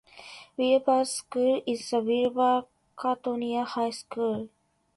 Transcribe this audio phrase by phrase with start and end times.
[0.57, 4.49] Wilber's school is the Wilber-Clatonia High School.